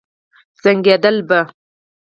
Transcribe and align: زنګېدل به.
زنګېدل 0.63 1.17
به. 1.27 1.39